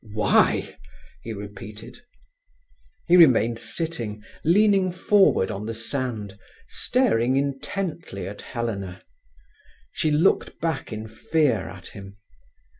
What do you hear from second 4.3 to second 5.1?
leaning